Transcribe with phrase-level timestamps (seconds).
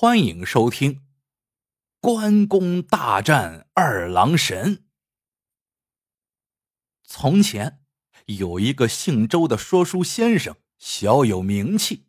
[0.00, 0.94] 欢迎收听
[2.00, 4.76] 《关公大战二郎神》。
[7.02, 7.80] 从前
[8.26, 12.06] 有一个姓周的说书先生，小有名气。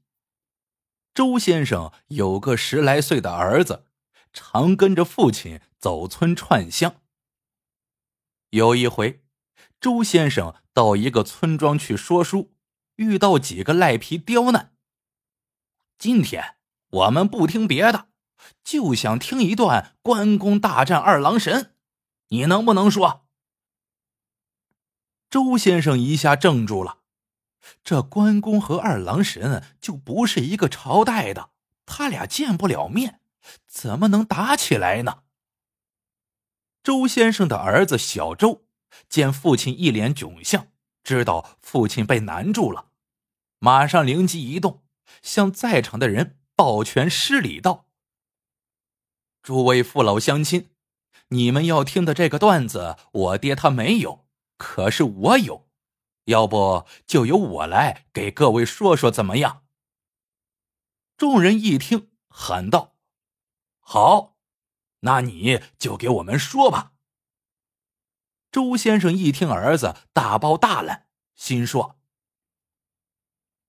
[1.15, 3.87] 周先生有个十来岁的儿子，
[4.31, 7.01] 常跟着父亲走村串乡。
[8.51, 9.23] 有一回，
[9.81, 12.53] 周先生到一个村庄去说书，
[12.97, 14.75] 遇到几个赖皮刁难。
[15.97, 16.58] 今天。
[16.89, 18.07] 我们不听别的，
[18.63, 21.75] 就想听一段关公大战二郎神，
[22.29, 23.27] 你能不能说？
[25.29, 26.99] 周先生一下怔住了，
[27.83, 31.51] 这关公和二郎神就不是一个朝代的，
[31.85, 33.21] 他俩见不了面，
[33.67, 35.23] 怎么能打起来呢？
[36.81, 38.65] 周先生的儿子小周
[39.07, 40.69] 见父亲一脸窘相，
[41.03, 42.87] 知道父亲被难住了，
[43.59, 44.81] 马上灵机一动，
[45.21, 46.38] 向在场的人。
[46.59, 47.85] 抱拳施礼道
[49.41, 50.71] ：“诸位父老乡亲，
[51.29, 55.69] 你们要听的这个段子，我爹他没有，可是我有，
[56.25, 59.63] 要不就由我来给各位说说怎么样？”
[61.15, 62.97] 众人一听，喊道
[63.79, 64.35] ：“好，
[64.99, 66.91] 那你就给我们说吧。”
[68.51, 71.97] 周先生一听儿子大包大揽，心说：“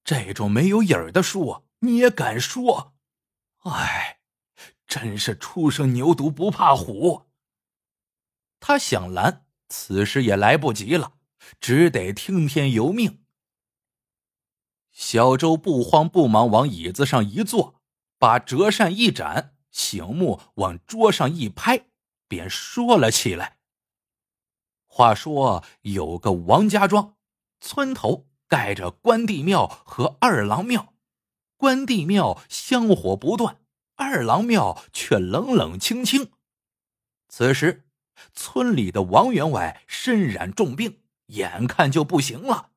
[0.03, 2.95] 这种没有影儿的书啊。”你也敢说？
[3.65, 4.21] 哎，
[4.87, 7.27] 真是初生牛犊不怕虎。
[8.59, 11.15] 他想拦，此时也来不及了，
[11.61, 13.25] 只得听天由命。
[14.91, 17.81] 小周不慌不忙往椅子上一坐，
[18.19, 21.87] 把折扇一展，醒目往桌上一拍，
[22.29, 23.59] 便说了起来。
[24.87, 27.17] 话说有个王家庄，
[27.61, 30.93] 村头盖着关帝庙和二郎庙。
[31.61, 33.59] 关帝庙香火不断，
[33.95, 36.31] 二郎庙却冷冷清清。
[37.29, 37.85] 此时，
[38.33, 42.71] 村里的王员外身染重病，眼看就不行了。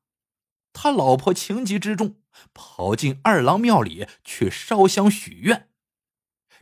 [0.74, 2.16] 他老婆情急之中，
[2.52, 5.70] 跑进二郎庙里去烧香许愿。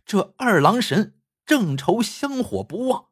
[0.07, 3.07] 这二郎神正愁香火不旺，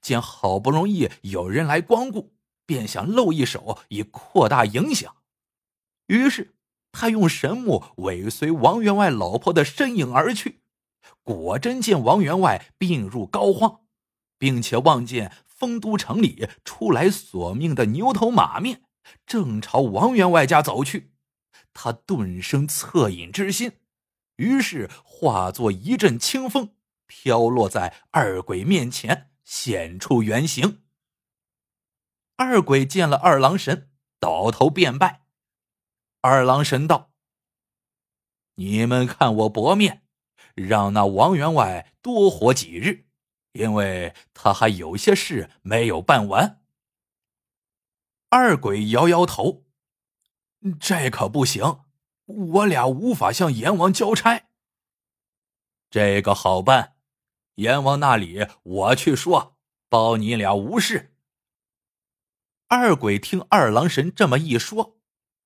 [0.00, 5.14] 见好不容易有人来光顾，便想露一手以扩大影响，
[6.06, 6.52] 于是。
[6.94, 10.60] 他用神木尾随王员外老婆的身影而去，
[11.24, 13.80] 果真见王员外病入膏肓，
[14.38, 18.84] 并且望见丰都城里出来索命的牛头马面，
[19.26, 21.12] 正朝王员外家走去。
[21.72, 23.72] 他顿生恻隐之心，
[24.36, 26.76] 于是化作一阵清风，
[27.08, 30.82] 飘落在二鬼面前，现出原形。
[32.36, 33.90] 二鬼见了二郎神，
[34.20, 35.23] 倒头便拜。
[36.26, 37.12] 二郎神道
[38.56, 40.06] ：“你们看我薄面，
[40.54, 43.04] 让那王员外多活几日，
[43.52, 46.62] 因为他还有些事没有办完。”
[48.30, 49.66] 二鬼摇摇头
[50.80, 51.80] ：“这可不行，
[52.24, 54.48] 我俩无法向阎王交差。
[55.90, 56.96] 这个好办，
[57.56, 59.58] 阎王那里我去说，
[59.90, 61.14] 包你俩无事。”
[62.68, 64.98] 二鬼听二郎神这么一说，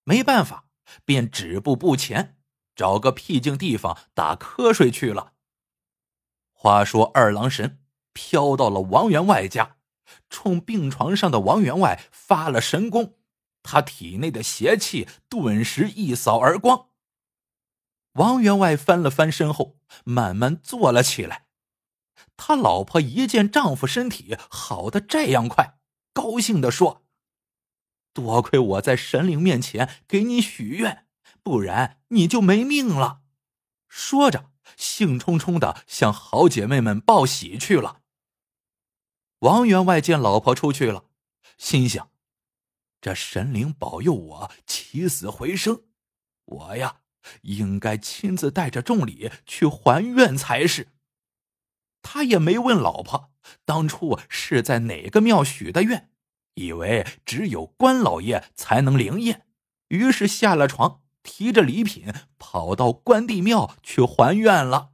[0.04, 0.66] 没办法。
[1.04, 2.36] 便止步不前，
[2.74, 5.32] 找个僻静地方打瞌睡去了。
[6.52, 7.80] 话说二郎神
[8.12, 9.76] 飘到了王员外家，
[10.28, 13.14] 冲病床上的王员外发了神功，
[13.62, 16.88] 他体内的邪气顿时一扫而光。
[18.14, 21.46] 王员外翻了翻身后，慢慢坐了起来。
[22.36, 25.78] 他老婆一见丈夫身体好的这样快，
[26.12, 27.04] 高兴的说。
[28.18, 31.06] 多亏我在神灵面前给你许愿，
[31.40, 33.20] 不然你就没命了。
[33.86, 38.00] 说着，兴冲冲的向好姐妹们报喜去了。
[39.38, 41.04] 王员外见老婆出去了，
[41.56, 42.10] 心想：
[43.00, 45.84] 这神灵保佑我起死回生，
[46.44, 47.02] 我呀，
[47.42, 50.88] 应该亲自带着重礼去还愿才是。
[52.02, 53.30] 他也没问老婆
[53.64, 56.10] 当初是在哪个庙许的愿。
[56.58, 59.46] 以为只有关老爷才能灵验，
[59.88, 64.90] 于是下了床，提着礼品跑到关帝庙去还愿了。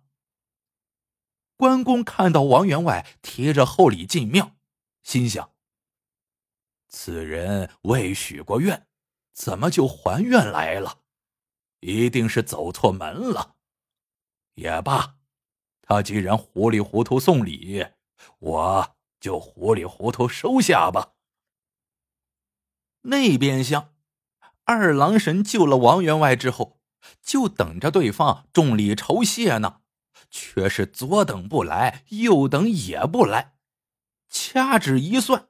[1.56, 4.56] 关公看到王员外提着厚礼进庙，
[5.02, 5.52] 心想：
[6.88, 8.86] 此人未许过愿，
[9.32, 10.98] 怎么就还愿来了？
[11.80, 13.56] 一定是走错门了。
[14.56, 15.16] 也罢，
[15.80, 17.86] 他既然糊里糊涂送礼，
[18.38, 21.12] 我就糊里糊涂收下吧。
[23.04, 23.90] 那边厢，
[24.64, 26.78] 二郎神救了王员外之后，
[27.22, 29.80] 就等着对方重礼酬谢呢。
[30.30, 33.54] 却是左等不来，右等也不来。
[34.28, 35.46] 掐指一算，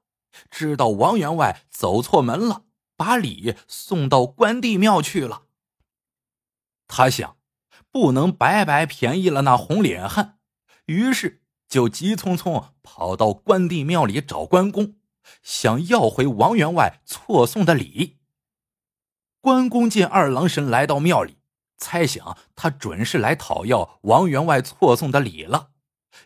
[0.50, 2.64] 知道王员外走错门了，
[2.96, 5.44] 把礼送到关帝庙去了。
[6.86, 7.38] 他想，
[7.90, 10.38] 不能白白便宜了那红脸汉，
[10.84, 14.96] 于是就急匆匆跑到关帝庙里找关公，
[15.42, 18.18] 想要回王员外错送的礼。
[19.40, 21.38] 关公见二郎神来到庙里，
[21.76, 25.70] 猜想他准是来讨要王员外错送的礼了，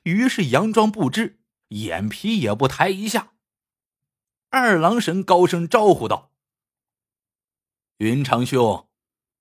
[0.04, 3.32] 于是佯装不知，眼皮也不抬一下。
[4.50, 6.30] 二郎神高声招呼道
[7.98, 8.86] ：“云长兄。”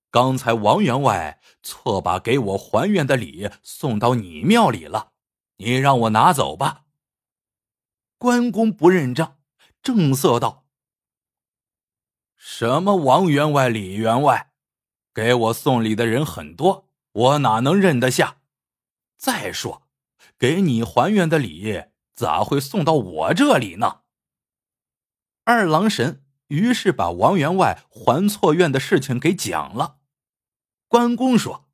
[0.10, 5.12] 刚才王员外错把给我还愿的礼送到你庙里了，
[5.58, 6.86] 你让我拿走吧。
[8.18, 9.37] 关公不认账，
[9.88, 10.66] 正色道
[12.36, 14.52] ：“什么王员外、李员外，
[15.14, 18.42] 给我送礼的人很多，我哪能认得下？
[19.16, 19.88] 再说，
[20.38, 24.02] 给你还愿的礼咋会送到我这里呢？”
[25.46, 30.00] 二郎神于是把王员外还错愿的事情给讲了。
[30.90, 31.70] 关公说：“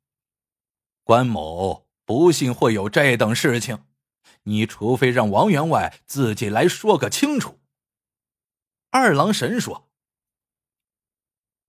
[1.02, 3.84] 关某不信会有这等事情，
[4.44, 7.58] 你除非让王员外自己来说个清楚。”
[8.94, 9.90] 二郎神说：“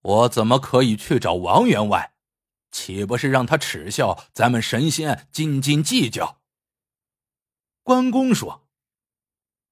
[0.02, 2.14] 我怎么可以去找王员外？
[2.70, 6.40] 岂不是让他耻笑咱们神仙斤斤计较？”
[7.82, 8.68] 关公说：“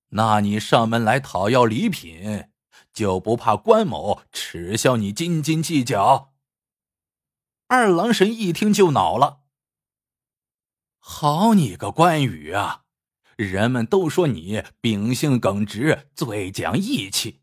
[0.09, 2.49] 那你上门来讨要礼品，
[2.91, 6.33] 就不怕关某耻笑你斤斤计较？”
[7.69, 9.43] 二郎神一听就恼了。
[10.97, 12.85] 好你个关羽啊！
[13.35, 17.42] 人们都说你秉性耿直，最讲义气，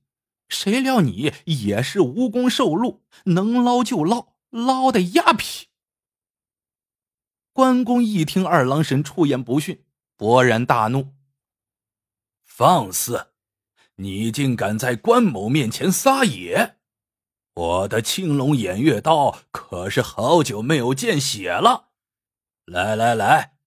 [0.51, 5.69] 谁料你也是无功受禄，能捞就捞，捞的鸭皮。
[7.53, 9.85] 关公一听二郎神出言不逊，
[10.19, 11.15] 勃然大怒。
[12.45, 13.29] 放肆！
[13.97, 16.77] 你竟敢在关某面前撒野！
[17.55, 21.91] 我的青龙偃月刀可是好久没有见血了，
[22.65, 23.59] 来来来，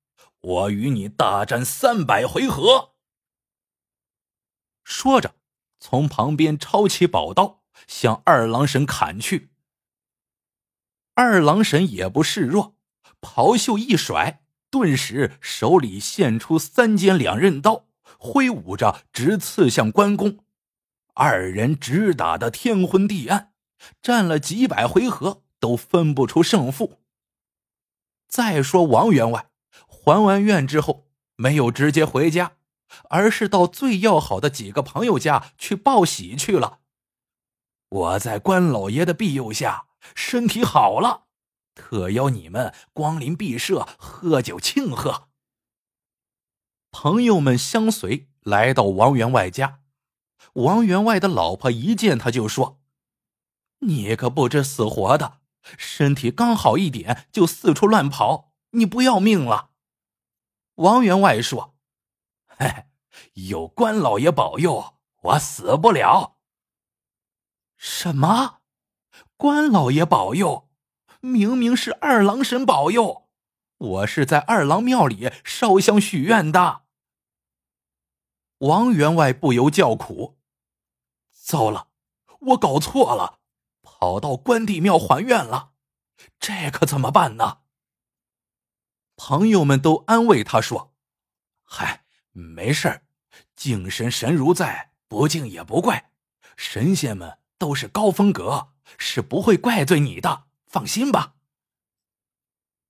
[0.42, 2.94] 我与你大战三百回合。
[4.84, 5.36] 说着，
[5.86, 9.50] 从旁边抄起宝刀，向二郎神砍去。
[11.14, 12.78] 二郎神也不示弱，
[13.20, 17.88] 袍袖一甩，顿时手里现出三尖两刃刀，
[18.18, 20.40] 挥舞着直刺向关公。
[21.16, 23.52] 二人直打得天昏地暗。
[24.02, 27.02] 战了几百回合都分不出胜负。
[28.30, 29.50] 再说王员外
[29.86, 32.54] 还完愿之后，没有直接回家，
[33.10, 36.80] 而是到最要好的几个朋友家去报喜去了。
[37.90, 39.86] 我在关老爷的庇佑下，
[40.16, 41.26] 身体好了，
[41.76, 45.30] 特邀你们光临敝社喝酒庆贺。
[46.92, 49.80] 朋友们相随来到王员外家，
[50.54, 52.80] 王员外的老婆一见他就说。
[53.80, 55.40] 你可不知死活的，
[55.78, 59.72] 身体刚好一点就四处乱跑，你不要命了？
[60.76, 61.73] 王员外说
[62.58, 62.86] ：“嘿，
[63.34, 66.38] 有关老爷保佑，我死不了。”
[67.78, 68.62] 什么？
[69.38, 70.70] 关老爷保佑？
[71.20, 73.30] 明明是二郎神保佑！
[73.78, 76.84] 我是在二郎庙里烧香许愿的。
[78.60, 80.38] 王员外不由叫苦
[81.32, 81.90] ：“糟了，
[82.40, 83.40] 我搞错了。”
[83.84, 85.72] 跑到关帝庙还愿了，
[86.40, 87.60] 这可怎么办呢？
[89.16, 90.94] 朋友们都安慰他说
[91.64, 92.03] ：“嗨，
[92.34, 93.04] 没事儿，
[93.56, 96.12] 敬神神如在，不敬也不怪。
[96.58, 101.36] 神仙们都是高风格，是不会怪罪你的，放心吧。”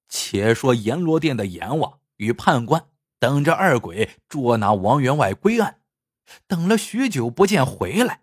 [0.10, 2.88] 且说阎罗殿的阎王与判官
[3.20, 5.82] 等着二鬼捉拿王员外归案，
[6.48, 8.22] 等了许久不见回来，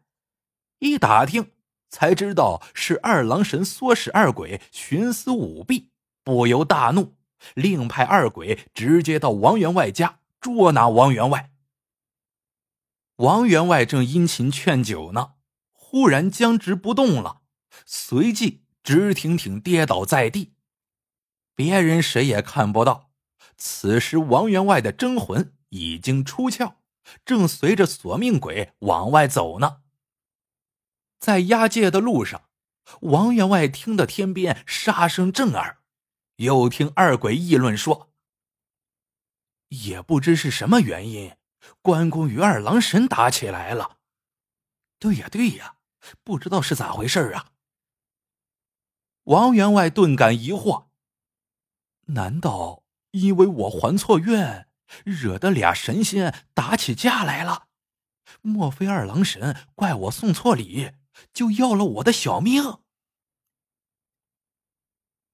[0.78, 1.52] 一打听。
[1.92, 5.90] 才知道是二郎神唆使二鬼徇私舞弊，
[6.22, 7.16] 不由大怒，
[7.54, 11.52] 另派二鬼直接到王员外家捉拿王员外。
[13.16, 15.34] 王员外正殷勤劝酒呢，
[15.72, 17.42] 忽然僵直不动了，
[17.84, 20.54] 随即直挺挺跌倒在地。
[21.54, 23.10] 别人谁也看不到，
[23.58, 26.76] 此时王员外的真魂已经出窍，
[27.26, 29.82] 正随着索命鬼往外走呢。
[31.18, 32.44] 在押解的路上，
[33.02, 35.80] 王员外听得天边杀声震耳，
[36.36, 38.09] 又听二鬼议论说
[39.70, 41.34] ：“也不知是什么原因，
[41.82, 43.96] 关公与二郎神打起来了。”
[45.00, 45.78] 对呀，对呀，
[46.22, 47.52] 不知道是咋回事啊！
[49.24, 50.86] 王员外顿感疑惑：
[52.06, 54.68] 难道因为我还错愿，
[55.04, 57.68] 惹得俩神仙打起架来了。
[58.42, 60.92] 莫非二郎神怪我送错礼，
[61.32, 62.62] 就要了我的小命？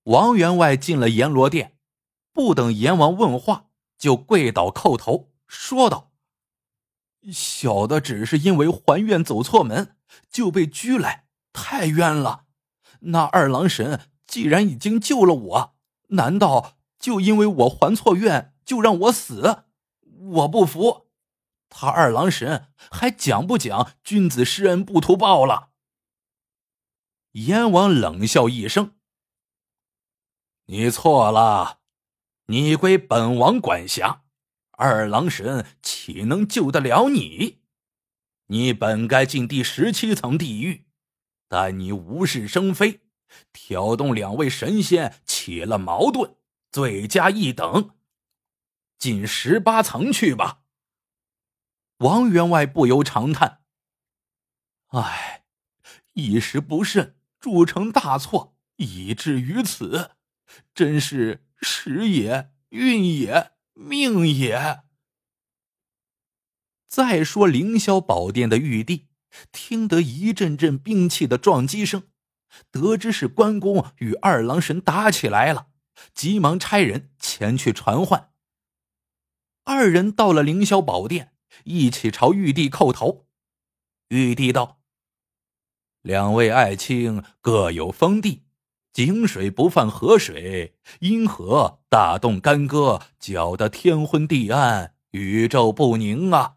[0.05, 1.77] 王员外进了阎罗殿，
[2.33, 3.66] 不等阎王问话，
[3.99, 6.13] 就跪倒叩头，说道
[7.33, 9.97] ：“小的只是因为还愿走错门，
[10.31, 12.47] 就被拘来，太冤了。
[13.01, 15.77] 那二郎神既然已经救了我，
[16.09, 19.65] 难道就因为我还错愿，就让我死？
[20.01, 21.09] 我不服！
[21.69, 25.71] 他二郎神还讲不讲君子施恩不图报了？”
[27.33, 28.95] 阎王冷笑一声。
[30.67, 31.81] 你错了，
[32.49, 34.23] 你归本王管辖，
[34.73, 37.61] 二郎神岂能救得了你？
[38.47, 40.87] 你本该进第十七层地狱，
[41.49, 43.01] 但你无事生非，
[43.53, 46.37] 挑动两位神仙起了矛盾，
[46.71, 47.97] 罪加一等，
[48.97, 50.63] 进十八层去吧。
[51.99, 53.63] 王员外不由长叹
[54.95, 55.47] ：“唉，
[56.13, 60.13] 一时不慎，铸成大错，以至于此。”
[60.73, 64.83] 真是时也，运也，命也。
[66.87, 69.09] 再说凌霄宝殿的玉帝，
[69.53, 72.05] 听得一阵阵兵器的撞击声，
[72.71, 75.69] 得知是关公与二郎神打起来了，
[76.15, 78.33] 急忙差人前去传唤。
[79.65, 81.35] 二人到了凌霄宝殿，
[81.65, 83.27] 一起朝玉帝叩头。
[84.09, 84.81] 玉帝道
[86.03, 88.45] ：“两位爱卿各有封地。”
[88.97, 96.57] 井水不犯河水，因何大动干戈，搅得天昏地暗，宇宙不宁啊？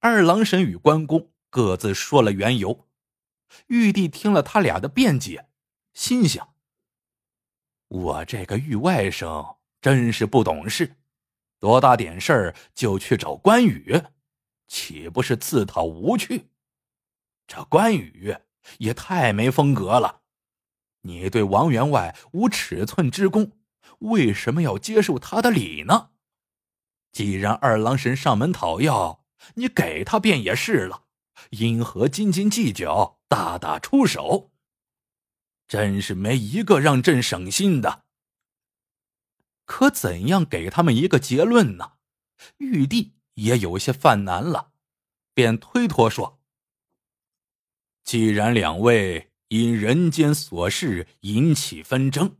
[0.00, 2.88] 二郎神与关公各自说了缘由。
[3.66, 5.48] 玉帝听了他俩的辩解，
[5.92, 6.54] 心想：
[7.88, 10.96] 我这个玉外甥真是不懂事，
[11.60, 14.02] 多大点事儿就去找关羽，
[14.66, 16.48] 岂不是自讨无趣？
[17.46, 18.34] 这关羽
[18.78, 20.22] 也太没风格了。
[21.06, 23.52] 你对王员外无尺寸之功，
[24.00, 26.10] 为什么要接受他的礼呢？
[27.12, 31.04] 既然二郎神上门讨要，你给他便也是了，
[31.50, 34.50] 因何斤斤计较，大打出手？
[35.68, 38.04] 真是没一个让朕省心的。
[39.64, 41.92] 可怎样给他们一个结论呢？
[42.58, 44.72] 玉帝也有些犯难了，
[45.32, 46.40] 便推脱说
[48.04, 52.36] ：“既然两位……”因人间琐事引起纷争，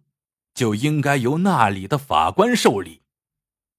[0.55, 3.03] 就应该由那里的法官受理。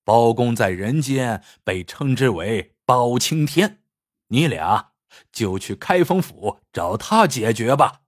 [0.04, 3.82] 包公在人间被称之为包青天，
[4.30, 4.92] 你俩
[5.32, 8.04] 就去开封府找他解决吧。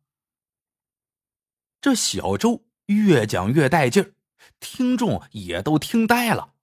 [1.81, 4.13] 这小周越讲越带劲儿，
[4.61, 6.53] 听众也都听呆了。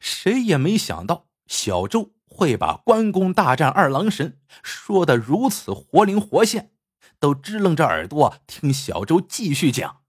[0.00, 6.72] 谁也没想到小周会把关公大战二郎神说的如此活灵活现。
[7.20, 10.02] 都支棱着耳朵听小周继续讲。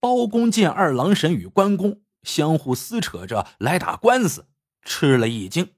[0.00, 4.48] 包公见二郎神与关公相互撕扯着来打官司，
[4.82, 5.74] 吃了一惊，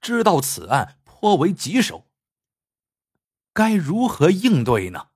[0.00, 2.06] 知道此案颇为棘手，
[3.52, 5.08] 该如何应对呢？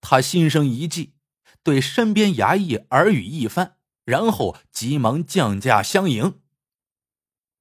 [0.00, 1.14] 他心生一计，
[1.62, 6.40] 对身边衙役耳语一番，然后急忙降价相迎。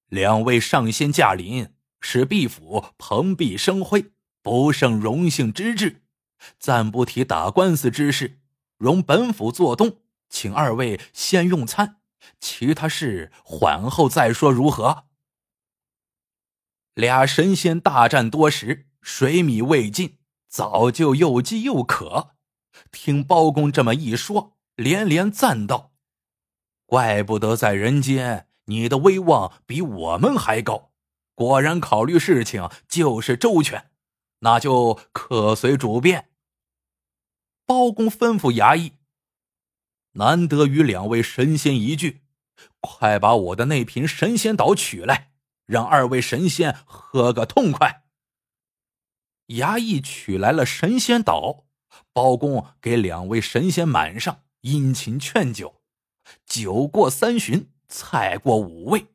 [0.07, 4.11] 两位上仙驾临，使毕府蓬荜生辉。
[4.41, 6.01] 不胜荣幸之至，
[6.59, 8.39] 暂不提打官司之事，
[8.77, 9.97] 容本府做东，
[10.29, 11.97] 请二位先用餐，
[12.39, 15.05] 其他事缓后再说，如何？
[16.95, 20.17] 俩神仙大战多时，水米未进，
[20.47, 22.31] 早就又饥又渴。
[22.91, 25.91] 听包公这么一说，连连赞道
[26.87, 30.91] ：“怪不得在人间你的威望比我们还高，
[31.35, 33.90] 果然考虑事情就是周全。”
[34.41, 36.29] 那就客随主便。
[37.65, 38.93] 包公吩咐衙役
[40.13, 42.21] ：“难得与两位神仙一聚，
[42.79, 45.31] 快把我的那瓶神仙岛取来，
[45.65, 48.03] 让二位神仙喝个痛快。”
[49.47, 51.65] 衙役取来了神仙岛，
[52.13, 55.81] 包公给两位神仙满上，殷勤劝酒。
[56.45, 59.07] 酒过三巡，菜过五味，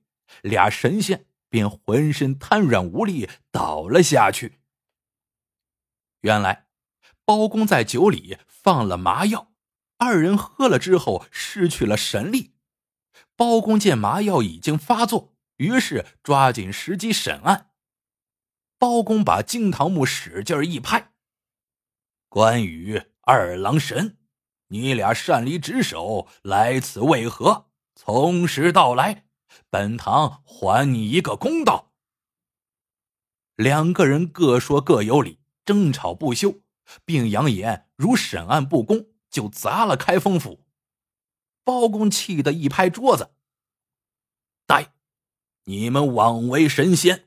[0.42, 4.58] 俩神仙便浑身瘫软无力，倒了下去。
[6.20, 6.66] 原来，
[7.24, 9.52] 包公在酒里放了麻药，
[9.98, 12.54] 二人喝了之后失去了神力。
[13.36, 17.70] 包公见麻药已经发作，于是抓紧时机审案。
[18.78, 21.12] 包公把惊堂木使劲一拍
[22.28, 24.18] ：“关羽、二郎神，
[24.68, 27.70] 你俩擅离职守，来此为何？
[27.94, 29.26] 从实道来，
[29.70, 31.94] 本堂还你一个公道。”
[33.56, 36.60] 两个人各说各有理，争吵不休，
[37.04, 40.64] 并扬言如审案不公，就砸了开封府。
[41.64, 43.32] 包公气得一拍桌子
[44.66, 44.92] ：“呆！
[45.64, 47.24] 你们枉为神仙，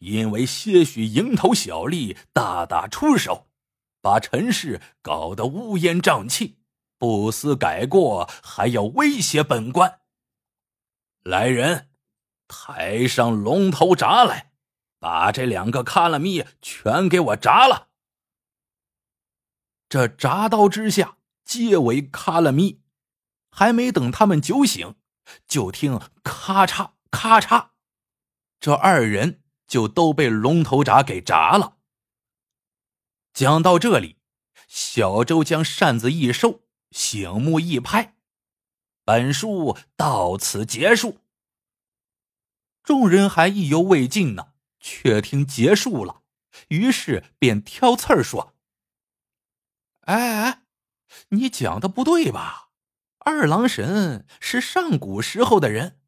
[0.00, 3.46] 因为些许蝇头小利，大打出手，
[4.00, 6.58] 把陈氏搞得乌烟瘴气，
[6.98, 10.00] 不思改过，还要威胁本官。
[11.22, 11.88] 来人，
[12.48, 14.46] 抬上龙头铡来！”
[14.98, 17.88] 把这两个卡拉咪全给我铡了！
[19.88, 22.82] 这铡刀之下皆为卡拉咪，
[23.50, 24.96] 还没等他们酒醒，
[25.46, 27.70] 就听咔嚓咔嚓，
[28.60, 31.76] 这二人就都被龙头铡给铡了。
[33.32, 34.18] 讲到这里，
[34.66, 38.16] 小周将扇子一收，醒目一拍，
[39.04, 41.18] 本书到此结束。
[42.82, 44.47] 众人还意犹未尽呢。
[44.80, 46.22] 却听结束了，
[46.68, 48.54] 于是便挑刺儿说
[50.06, 50.62] ：“哎哎，
[51.30, 52.70] 你讲的不对吧？
[53.18, 56.00] 二郎神是上古时候的人，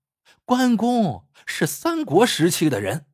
[0.45, 3.07] 关公是三国时期的人，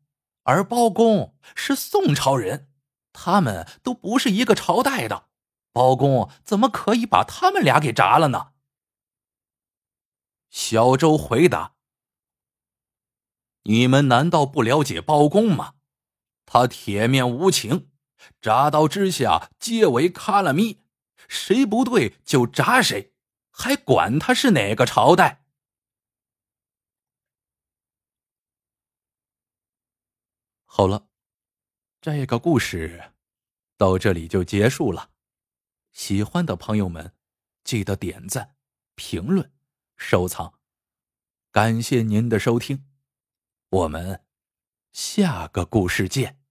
[0.44, 2.68] 而包公是宋朝人，
[3.12, 5.28] 他们都不是一个朝代的，
[5.72, 8.52] 包公怎么可以把他们俩给铡了呢？”
[10.50, 11.75] 小周回答。
[13.68, 15.74] 你们难道不了解包公吗？
[16.44, 17.90] 他铁面无情，
[18.40, 20.84] 铡刀之下皆为卡拉咪，
[21.28, 23.12] 谁不对就铡谁，
[23.50, 25.44] 还管他是哪个朝代？
[30.64, 31.08] 好了，
[32.00, 33.12] 这个故事
[33.76, 35.10] 到这里就结束了。
[35.92, 37.14] 喜欢的朋友们，
[37.64, 38.54] 记得点赞、
[38.94, 39.52] 评论、
[39.96, 40.60] 收藏，
[41.50, 42.86] 感谢您的收听。
[43.76, 44.20] 我们
[44.92, 46.45] 下个故事见。